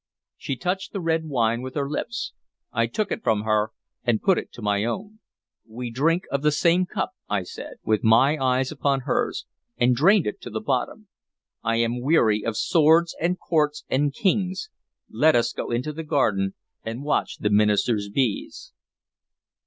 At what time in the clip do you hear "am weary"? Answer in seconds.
11.75-12.43